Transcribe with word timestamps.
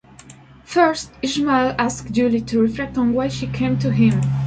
First, 0.63 1.11
Ishmael 1.21 1.75
asks 1.77 2.09
Julie 2.09 2.41
to 2.41 2.59
reflect 2.59 2.97
on 2.97 3.13
why 3.13 3.27
she 3.27 3.45
came 3.45 3.77
to 3.77 3.91
him. 3.91 4.19